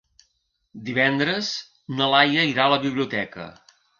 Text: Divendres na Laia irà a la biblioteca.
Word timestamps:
Divendres 0.87 1.51
na 1.99 2.09
Laia 2.13 2.47
irà 2.55 2.65
a 2.65 2.73
la 2.75 2.83
biblioteca. 2.89 3.49